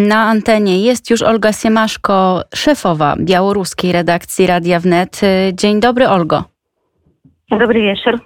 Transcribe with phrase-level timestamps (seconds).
[0.00, 5.20] Na antenie jest już Olga Siemaszko, szefowa białoruskiej redakcji Radia Wnet.
[5.52, 6.44] Dzień dobry, Olgo.
[7.50, 8.20] Dobry wieczór.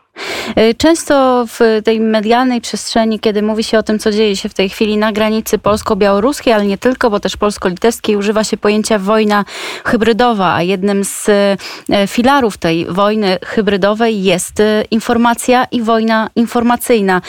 [0.58, 4.54] Y, często w tej medialnej przestrzeni, kiedy mówi się o tym, co dzieje się w
[4.54, 9.44] tej chwili na granicy polsko-białoruskiej, ale nie tylko, bo też polsko-litewskiej, używa się pojęcia wojna
[9.84, 17.20] hybrydowa, a jednym z y, filarów tej wojny hybrydowej jest y, informacja i wojna informacyjna.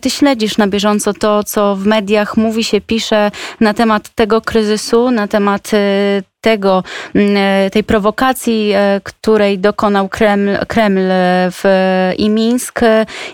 [0.00, 3.30] Ty śledzisz na bieżąco to, co w mediach mówi się, pisze
[3.60, 5.70] na temat tego kryzysu, na temat
[6.42, 6.82] tego,
[7.72, 11.00] tej prowokacji, której dokonał Kreml, Kreml
[11.50, 11.62] w
[12.18, 12.80] i Mińsk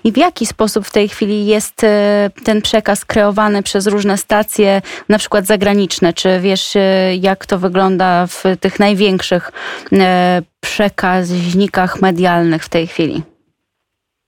[0.04, 4.82] i w jaki sposób w tej chwili jest e, ten przekaz kreowany przez różne stacje,
[5.08, 6.12] na przykład zagraniczne?
[6.12, 9.52] Czy wiesz, e, jak to wygląda w tych największych
[9.92, 13.22] e, przekaźnikach medialnych w tej chwili?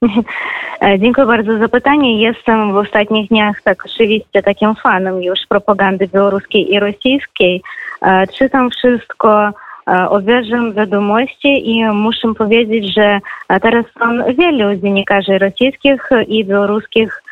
[1.02, 2.20] Dziękuję bardzo za pytanie.
[2.22, 7.62] Jestem w ostatnich dniach tak oczywiście takim fanem już propagandy białoruskiej i rosyjskiej.
[8.38, 9.50] Czytam wszystko,
[10.08, 13.20] odwiedzam wiadomości i muszę powiedzieć, że
[13.62, 17.22] teraz są wielu dziennikarzy rosyjskich i białoruskich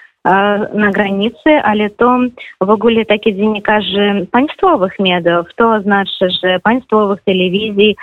[0.74, 2.18] na granicy, ale to
[2.60, 5.46] w ogóle takie dziennikarzy państwowych mediów.
[5.56, 7.96] To znaczy, że państwowych telewizji,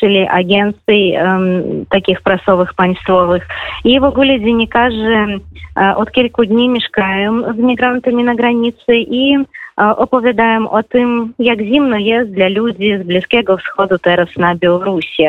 [0.00, 1.14] czyli agencji
[1.90, 3.46] takich prasowych państwowych.
[3.84, 5.26] I w ogóle dziennikarze
[5.96, 9.36] od kilku dni mieszkają z migrantami na granicy i
[9.76, 15.24] opowiadają o tym, jak zimno jest dla ludzi z Bliskiego Wschodu teraz na Białorusi.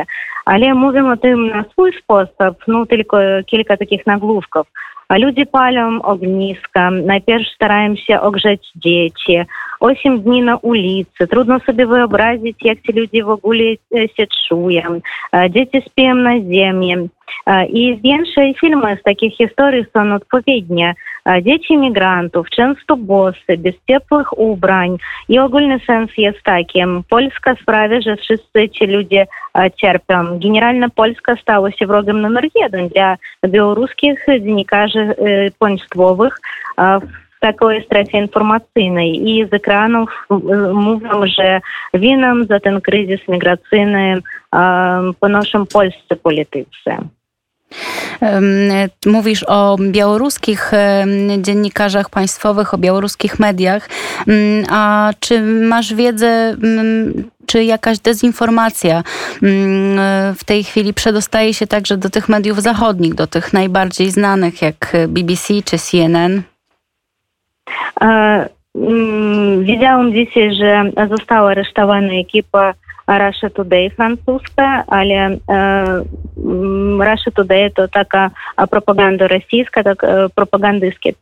[0.45, 4.67] Ale mówią o tym na swój sposób, no tylko kilka takich nagłówków.
[5.09, 9.37] Ludzie palą ogniska, najpierw starają się ogrzeć dzieci,
[9.79, 11.27] 8 dni na ulicy.
[11.27, 13.63] Trudno sobie wyobrazić, jak ci ludzie w ogóle
[14.17, 15.01] się czują.
[15.49, 17.09] Dzieci śpią na ziemi.
[17.69, 20.93] I więcej filmy z takich historii są odpowiednie.
[21.41, 24.97] Dzieci migrantów, często bosy, bez ciepłych ubrań.
[25.29, 26.79] I ogólny sens jest taki.
[27.09, 29.27] Polska sprawia, że wszyscy ci ludzie
[29.81, 30.39] cierpią.
[30.39, 33.17] Generalnie Polska stała się wrogiem numer jeden dla
[33.47, 35.15] białoruskich dziennikarzy
[35.59, 36.39] państwowych
[37.37, 40.27] w takiej strefie informacyjnej i z ekranów
[40.73, 41.61] mówią, że
[41.93, 44.21] winą za ten kryzys migracyjny
[45.19, 46.97] ponoszą polscy politycy.
[49.05, 50.71] Mówisz o białoruskich
[51.37, 53.89] dziennikarzach państwowych, o białoruskich mediach.
[54.69, 56.55] A czy masz wiedzę,
[57.45, 59.03] czy jakaś dezinformacja
[60.35, 64.93] w tej chwili przedostaje się także do tych mediów zachodnich, do tych najbardziej znanych jak
[65.07, 66.41] BBC czy CNN?
[68.01, 68.49] E,
[69.59, 72.73] Widziałam dzisiaj, że została aresztowana ekipa
[73.07, 75.37] Russia Today francuska, ale
[76.99, 78.31] Russia Today to taka
[78.69, 80.05] propaganda rosyjska, tak
[80.35, 81.13] propagandyskie,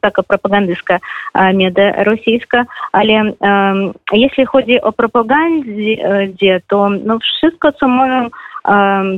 [0.00, 0.98] taka propagandystka
[1.54, 3.32] media rosyjska, ale
[4.12, 8.28] jeśli chodzi o propagandzie, to no wszystko, co mówią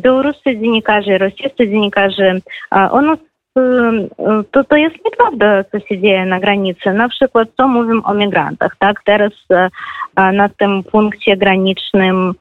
[0.00, 2.34] białoruscy dziennikarze, rosyjscy dziennikarze,
[2.70, 3.16] ono
[4.52, 6.92] to, to jest nieprawda, co się dzieje na granicy.
[6.92, 9.02] Na przykład, co mówią o migrantach, tak?
[9.04, 9.32] Teraz
[10.16, 12.34] na tym punkcie granicznym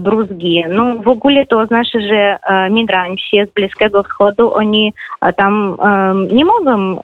[0.00, 0.64] bruzgi.
[0.68, 2.38] No w ogóle to oznacza, że
[2.70, 4.92] migranci z Bliskiego Wschodu, oni
[5.36, 5.76] tam
[6.32, 7.02] nie mogą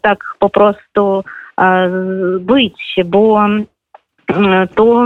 [0.00, 1.24] tak po prostu
[2.40, 3.40] być, bo
[4.74, 5.04] to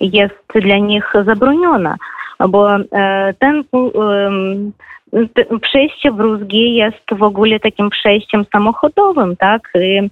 [0.00, 1.94] jest dla nich zabronione,
[2.48, 2.68] bo
[3.38, 3.64] ten
[5.62, 9.72] przejście w Rózgi jest w ogóle takim przejściem samochodowym, tak?
[9.80, 10.10] I,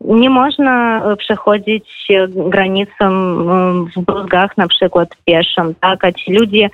[0.00, 3.10] nie można przechodzić granicę
[3.96, 6.04] w Bruzgach na przykład pieszą, tak?
[6.04, 6.70] A ci ludzie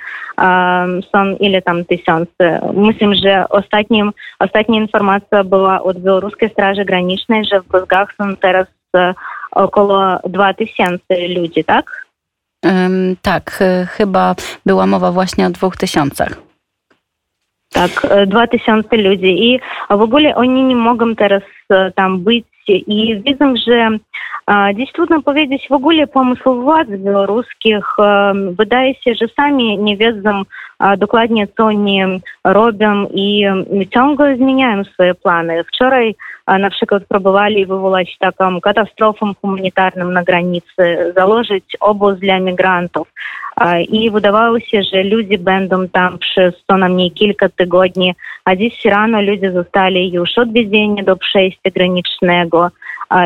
[1.12, 2.72] są ile tam tysiące.
[2.74, 8.66] Myślę, że ostatnim, ostatnia informacja była od Białoruskiej Straży Granicznej, że w Bruzgach są teraz
[9.52, 12.06] około 2000 ludzi, tak?
[12.64, 14.34] Um, tak, chyba
[14.66, 16.51] była mowa właśnie o dwóch tysiącach.
[17.72, 19.52] Tak, 2000 ludzi.
[19.52, 19.60] I
[19.90, 21.42] w ogóle oni nie mogą teraz
[21.94, 22.44] tam być.
[22.68, 23.98] I widzę, że
[24.74, 27.86] Dziś trudno powiedzieć w ogóle pomysł władz białoruskich.
[28.58, 30.42] Wydaje się, że sami nie wiedzą
[30.98, 32.02] dokładnie, co oni
[32.44, 33.46] robią i
[33.94, 35.64] ciągle zmieniają swoje plany.
[35.64, 36.14] Wczoraj
[36.46, 43.12] na przykład próbowali wywołać taką katastrofę humanitarną na granicy, założyć obóz dla migrantów.
[44.12, 48.14] Wydawało się, że ludzie będą tam przez co najmniej kilka tygodni,
[48.44, 52.70] a dziś rano ludzie zostali już odwiezieni do przejścia granicznego.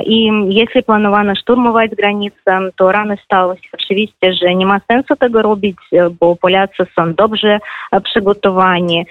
[0.07, 5.43] I jeśli planowano szturmować granicę, to rano stało się oczywiście, że nie ma sensu tego
[5.43, 5.77] robić,
[6.21, 7.59] bo Polacy są dobrze
[8.05, 9.07] przygotowani.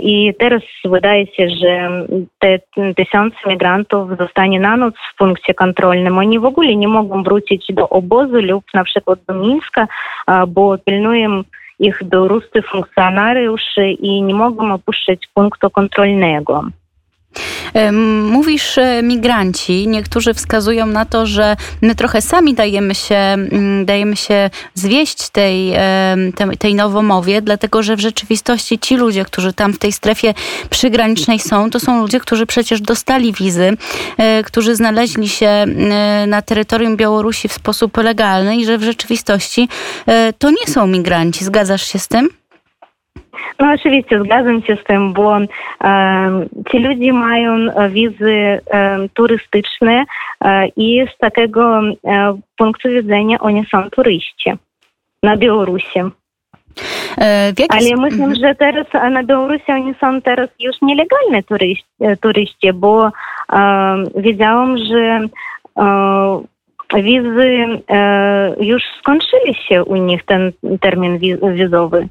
[0.00, 1.90] I teraz wydaje się, że
[2.38, 2.58] te
[2.96, 6.18] tysiące migrantów zostanie na noc w punkcie kontrolnym.
[6.18, 9.88] Oni w ogóle nie mogą wrócić do obozu lub na przykład do Mińska,
[10.58, 11.42] bo pilnują
[11.78, 16.64] ich białoruscy funkcjonariusze i nie mogą opuszczać punktu kontrolnego.
[18.30, 19.88] Mówisz e, migranci.
[19.88, 25.72] Niektórzy wskazują na to, że my trochę sami dajemy się, mm, dajemy się zwieść tej,
[26.58, 30.34] tej nowomowie, dlatego że w rzeczywistości ci ludzie, którzy tam w tej strefie
[30.70, 33.76] przygranicznej są, to są ludzie, którzy przecież dostali wizy,
[34.18, 35.66] e, którzy znaleźli się e,
[36.26, 39.68] na terytorium Białorusi w sposób legalny i że w rzeczywistości
[40.38, 41.44] to nie są migranci.
[41.44, 42.37] Zgadzasz się z tym?
[43.58, 45.46] No oczywiście zgadzam się z tym, bo e,
[46.70, 47.56] ci ludzie mają
[47.90, 48.34] wizy
[48.70, 50.04] e, turystyczne
[50.44, 51.80] e, i z takiego
[52.56, 54.52] punktu widzenia oni są turyści
[55.22, 55.98] na Białorusi.
[57.18, 61.84] E, Ale myślę, że teraz na Białorusi oni są teraz już nielegalne turyści,
[62.20, 63.10] turyści bo
[64.16, 65.20] wiedziałam, że
[66.96, 67.66] wizy
[68.60, 71.18] już skończyli się u nich ten termin
[71.54, 72.08] wizowy.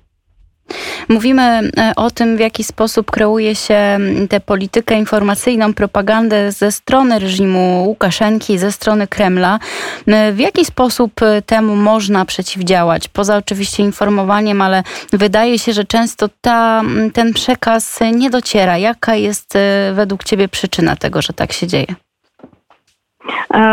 [1.09, 3.97] Mówimy e, o tym, w jaki sposób kreuje się
[4.29, 9.59] tę politykę informacyjną, propagandę ze strony reżimu Łukaszenki, ze strony Kremla.
[10.07, 13.07] E, w jaki sposób e, temu można przeciwdziałać?
[13.07, 14.83] Poza oczywiście informowaniem, ale
[15.13, 16.81] wydaje się, że często ta,
[17.13, 18.77] ten przekaz nie dociera.
[18.77, 19.57] Jaka jest
[19.93, 21.85] według Ciebie przyczyna tego, że tak się dzieje?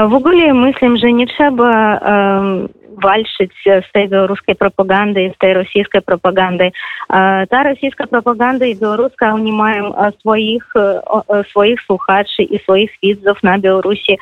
[0.08, 2.00] W ogóle myślę, że nie trzeba
[3.02, 3.52] walczyć
[3.88, 6.72] z tej białoruskiej propagandy, z tej rosyjskiej propagandy.
[7.50, 10.64] Ta rosyjska propaganda i białoruska, oni mają swoich,
[11.50, 14.18] swoich słuchaczy i swoich widzów na Białorusi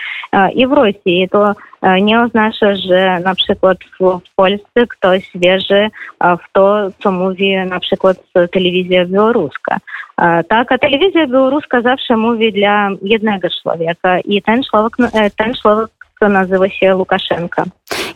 [0.54, 1.28] i w Rosji.
[1.32, 1.54] To
[2.02, 5.88] nie oznacza, że na przykład w Polsce ktoś wierzy
[6.20, 8.16] w to, co mówi na przykład
[8.52, 9.76] telewizja białoruska.
[10.16, 14.96] A telewizja białoruska zawsze mówi dla jednego człowieka i ten człowiek,
[15.36, 15.90] ten człowiek
[16.20, 17.64] nazywa się Łukaszenka.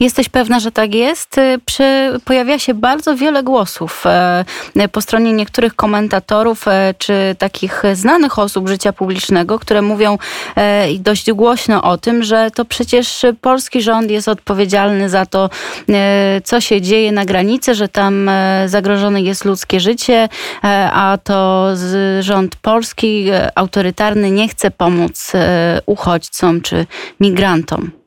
[0.00, 1.38] Jesteś pewna, że tak jest?
[1.38, 4.44] Y, przy, pojawia się bardzo wiele głosów e,
[4.92, 10.18] po stronie niektórych komentatorów e, czy takich znanych osób życia publicznego, które mówią
[10.56, 15.50] e, dość głośno o tym, że to przecież polski rząd jest odpowiedzialny za to,
[16.44, 18.30] co się dzieje na granicy, że tam
[18.66, 20.28] zagrożone jest ludzkie życie,
[20.92, 21.68] a to
[22.20, 25.32] rząd polski autorytarny nie chce pomóc
[25.86, 26.86] uchodźcom czy
[27.20, 28.05] migrantom.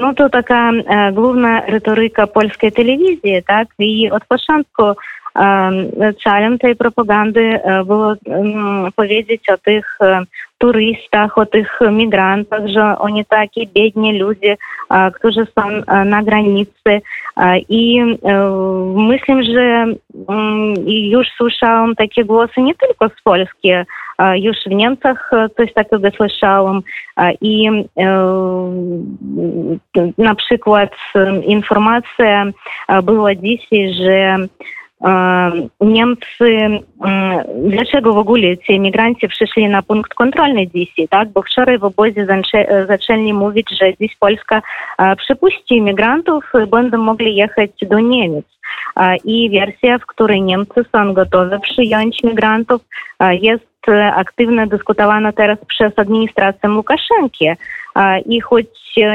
[0.00, 0.72] Ну то така
[1.12, 3.68] główna retoryka polskiej telewizji, tak?
[3.78, 4.82] I od początku
[6.23, 8.13] celem tej propagandy było
[8.95, 9.97] powiedzieć o tych
[10.57, 14.57] turystach, o tych migrantach, że oni takie biedni ludzie,
[15.13, 17.01] którzy są na granicy.
[17.69, 18.01] I
[18.95, 19.85] myślę, że
[20.87, 23.71] już słyszałam takie głosy nie tylko z Polski,
[24.35, 26.81] już w Niemczech coś takiego słyszałam
[27.41, 27.69] i
[30.17, 30.91] na przykład
[31.45, 32.45] informacja
[33.03, 34.35] była dzisiaj, że
[35.81, 36.57] Niemcy,
[37.55, 41.29] dlaczego w ogóle ci emigranci przyszli na punkt kontrolny dzisiaj, tak?
[41.29, 42.27] Bo wczoraj w obozie
[42.87, 44.61] zaczęli mówić, że dziś Polska
[45.17, 48.45] przypuści imigrantów, będą mogli jechać do Niemiec.
[49.25, 52.81] I wersja, w której Niemcy są gotowi przyjąć migrantów,
[53.31, 53.69] jest
[54.13, 57.45] aktywnie dyskutowana teraz przez administrację Łukaszenki.
[58.25, 58.65] I choć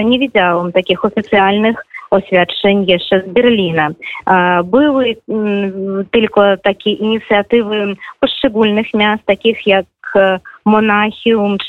[0.04, 3.90] nie widziałam takich oficjalnych oświadczeń jeszcze z Berlina.
[4.64, 5.16] Były
[6.10, 9.86] tylko takie inicjatywy poszczególnych miast, takich jak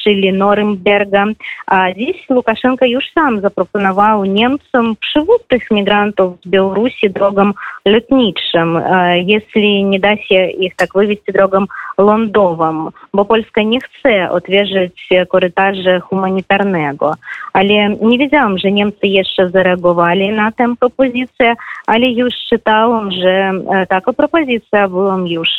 [0.03, 1.25] Czyli Norymberga.
[1.67, 7.51] A dziś Łukaszenka już sam zaproponował Niemcom przywód tych migrantów z Białorusi drogą
[7.85, 8.81] lotniczą,
[9.25, 11.65] jeśli nie da się ich tak wywieźć drogą
[11.97, 17.13] lądową, bo Polska nie chce otwierać korytarza humanitarnego.
[17.53, 21.53] Ale nie wiedziałam, że Niemcy jeszcze zareagowali na tę propozycję,
[21.87, 23.51] ale już czytałam, że
[23.89, 25.49] taka propozycja była już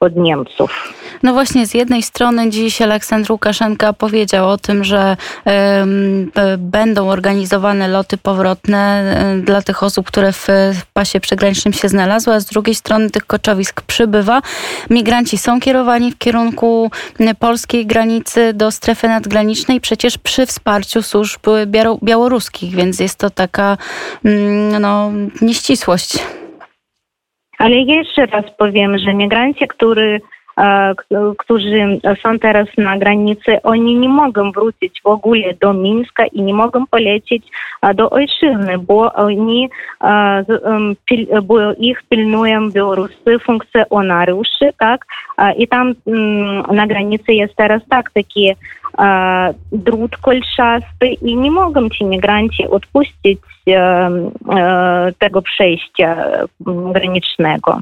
[0.00, 0.94] od Niemców.
[1.22, 5.16] No właśnie, z jednej strony dziś Aleksander Łukaszenka powiedział o tym, że
[6.58, 10.46] będą organizowane loty powrotne dla tych osób, które w
[10.92, 14.42] pasie przygranicznym się znalazły, a z drugiej strony tych koczowisk przybywa.
[14.90, 16.90] Migranci są kierowani w kierunku
[17.38, 21.40] polskiej granicy do strefy nadgranicznej, przecież przy wsparciu służb
[22.02, 23.76] białoruskich, więc jest to taka
[24.80, 25.10] no,
[25.40, 26.18] nieścisłość.
[27.58, 30.20] Ale jeszcze raz powiem, że migranci, którzy
[31.38, 36.54] którzy są teraz na granicy, oni nie mogą wrócić w ogóle do Mińska i nie
[36.54, 37.46] mogą polecieć
[37.94, 39.68] do ojczyzny, bo oni,
[41.42, 45.06] bo ich pilnują białoruscy funkcjonariusze, tak?
[45.56, 45.94] I tam
[46.72, 48.54] na granicy jest teraz tak, takie
[49.72, 53.38] drut kolczasty i nie mogą ci migranci odpuścić
[55.18, 56.16] tego przejścia
[56.92, 57.80] granicznego.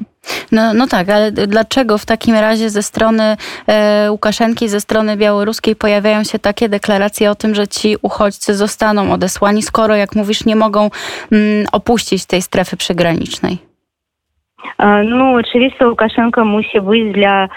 [0.52, 5.76] No, no tak, ale dlaczego w takim razie ze strony e, Łukaszenki, ze strony białoruskiej
[5.76, 10.56] pojawiają się takie deklaracje o tym, że ci uchodźcy zostaną odesłani, skoro, jak mówisz, nie
[10.56, 10.90] mogą
[11.32, 13.73] mm, opuścić tej strefy przygranicznej?
[15.05, 17.47] Ну, oczywiście Łukaszenka musi być dla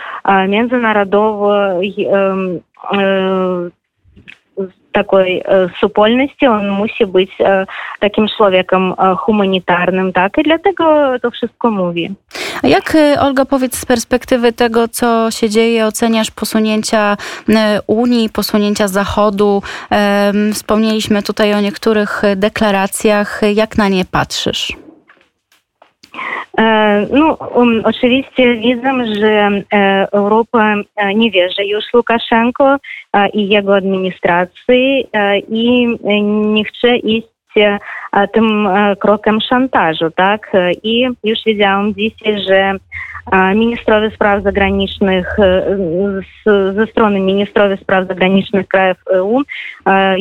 [0.48, 2.08] międzynarodowej
[4.92, 7.66] такой э, супольности, он musi być э,
[8.00, 10.38] takim człowiekiem э, humanitarnym, tak?
[10.38, 12.10] I dlatego to wszystko mówi.
[12.62, 17.16] A jak, Olga, powiedz z perspektywy tego, co się dzieje, oceniasz posunięcia
[17.86, 19.62] Unii, posunięcia Zachodu?
[20.52, 23.40] Wspomnieliśmy tutaj o niektórych deklaracjach.
[23.54, 24.72] Jak na nie patrzysz?
[27.11, 27.37] Ну,
[27.83, 29.49] oczywiście widzę, że
[30.11, 30.75] Europa
[31.15, 32.77] nie wierzy już Łukaszenko
[33.33, 35.07] i jego administracji
[35.49, 35.87] i
[36.53, 37.27] nie chce iść
[38.33, 40.51] tym krokiem szantażu, tak?
[40.83, 42.73] I już wiedziałam dzisiaj, że
[43.55, 45.37] Ministrowie spraw zagranicznych,
[46.75, 49.41] ze strony ministrowie spraw zagranicznych krajów EU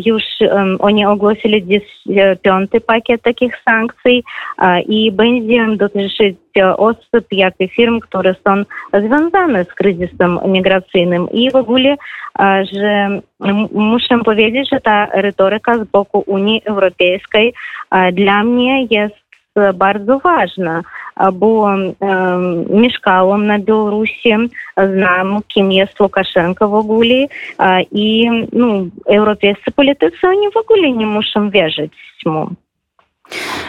[0.05, 0.23] już
[0.79, 1.81] oni ogłosili
[2.43, 4.25] piąty pakiet takich sankcji
[4.89, 8.63] i będzie dotyczyć osób, jak i firm, które są
[9.07, 11.31] związane z kryzysem migracyjnym.
[11.31, 11.97] I w ogóle,
[12.73, 13.21] że
[13.73, 17.55] muszę powiedzieć, że ta retoryka z boku Unii Europejskiej
[18.13, 19.27] dla mnie jest
[19.75, 20.83] bardzo ważna,
[21.33, 21.69] bo
[22.71, 24.35] mieszkałam na Białorusi,
[24.77, 27.27] znam kim jest Łukaszenko w ogóle
[27.93, 28.67] i no,
[29.09, 31.93] europejscy politycy w ogóle nie muszą wierzyć
[32.27, 32.47] mu.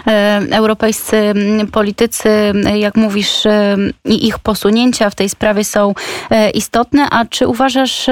[0.08, 1.34] E, europejscy
[1.72, 2.30] politycy,
[2.76, 5.94] jak mówisz, e, i ich posunięcia w tej sprawie są
[6.30, 7.08] e, istotne.
[7.10, 8.06] A czy uważasz,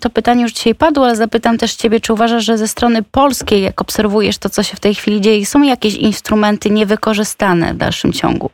[0.00, 3.62] to pytanie już dzisiaj padło, ale zapytam też Ciebie, czy uważasz, że ze strony polskiej,
[3.62, 8.12] jak obserwujesz to, co się w tej chwili dzieje, są jakieś instrumenty niewykorzystane w dalszym
[8.12, 8.50] ciągu?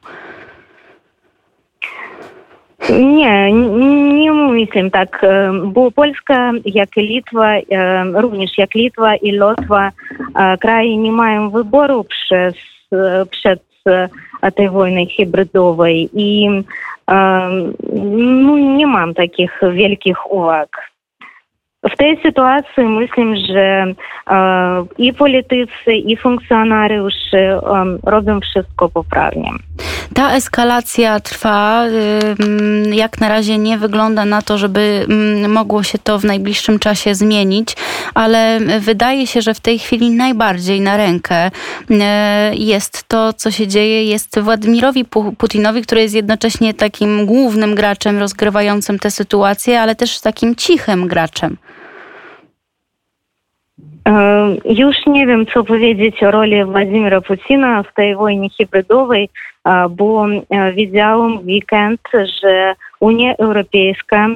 [2.91, 5.27] Nie, nie myślę tak,
[5.65, 7.53] bo Polska, jak i Litwa,
[8.15, 9.91] również jak Litwa i Lotwa,
[10.61, 12.55] kraje nie mają wyboru przez,
[13.31, 13.63] przed
[14.55, 16.49] tej wojny hybrydowej i
[17.93, 20.95] no, nie mam takich wielkich uwag.
[21.91, 23.87] W tej sytuacji myślę, że
[24.99, 27.61] i politycy, i funkcjonariusze
[28.03, 29.51] robią wszystko poprawnie.
[30.15, 31.85] Ta eskalacja trwa.
[32.93, 35.07] Jak na razie nie wygląda na to, żeby
[35.49, 37.77] mogło się to w najbliższym czasie zmienić,
[38.15, 41.51] ale wydaje się, że w tej chwili najbardziej na rękę
[42.53, 45.05] jest to, co się dzieje, jest Władimirowi
[45.39, 51.57] Putinowi, który jest jednocześnie takim głównym graczem rozgrywającym tę sytuację, ale też takim cichym graczem.
[54.65, 59.29] Już nie wiem, co powiedzieć o roli Władimira Putina w tej wojnie hybrydowej,
[59.91, 60.27] bo
[60.75, 62.01] widziałam w weekend,
[62.43, 64.29] że Unia Europejska,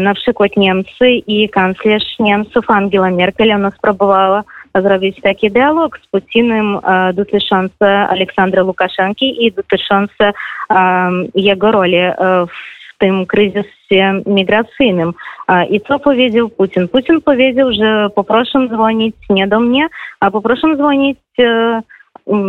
[0.00, 4.42] na przykład Niemcy i kanclerz Niemców Angela Merkel, ona spróbowała
[4.74, 6.78] zrobić taki dialog z Putinem
[7.14, 10.32] dotyczący Aleksandra Łukaszenki i dotyczący
[11.34, 11.96] jego roli
[12.48, 15.12] w tym kryzysie migracyjnym.
[15.70, 16.88] I co powiedział Putin?
[16.88, 19.86] Putin powiedział, że poproszę dzwonić nie do mnie,
[20.20, 21.18] a poproszę dzwonić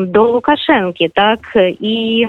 [0.05, 1.39] do Łukaszenki, tak?
[1.79, 2.27] I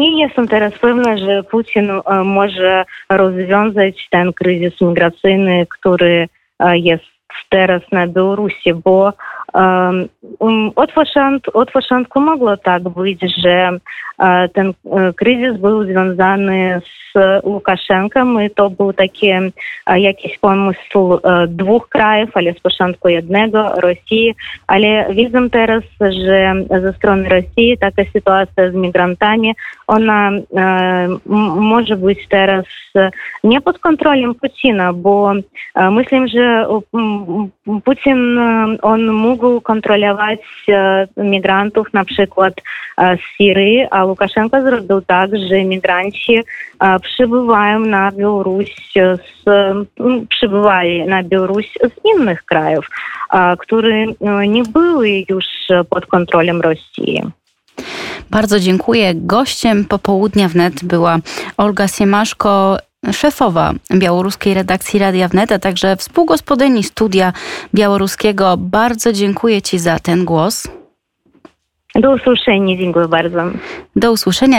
[0.00, 1.90] nie jestem teraz pewna, że Putin
[2.24, 6.28] może rozwiązać ten kryzys migracyjny, który
[6.72, 7.04] jest
[7.48, 9.12] teraz na Białorusi, bo
[10.76, 10.92] od,
[11.54, 13.70] od początku mogło tak być, że
[14.52, 14.72] ten
[15.16, 16.80] kryzys był związany
[17.14, 19.30] z Łukaszenką i to był taki
[19.96, 24.34] jakiś pomysł dwóch krajów, ale z początku jednego, Rosji,
[24.66, 29.54] ale widzę teraz, że ze strony Rosji taka sytuacja z migrantami
[29.88, 30.30] ona
[31.56, 32.64] może być teraz
[33.44, 35.32] nie pod kontrolą Putina, bo
[35.90, 36.66] myślę, że
[37.84, 38.38] Putin
[38.82, 40.40] on mógł kontrolować
[41.16, 42.54] migrantów na przykład
[42.98, 46.38] z Syrii, a Łukaszenko zrobił tak, że migranci
[47.02, 48.74] przybywają na Białoruś
[49.44, 49.48] z,
[50.28, 52.90] przybywali na Białoruś z innych krajów,
[53.58, 54.06] które
[54.48, 55.46] nie były już
[55.90, 57.22] pod kontrolą Rosji.
[58.30, 59.12] Bardzo dziękuję.
[59.14, 61.18] Gościem popołudnia wnet była
[61.56, 62.78] Olga Siemaszko,
[63.12, 67.32] szefowa białoruskiej redakcji Radia Wnet, a także współgospodyni studia
[67.74, 68.56] białoruskiego.
[68.58, 70.68] Bardzo dziękuję Ci za ten głos.
[71.94, 73.38] Do usłyszenia, dziękuję bardzo.
[73.96, 74.56] Do usłyszenia.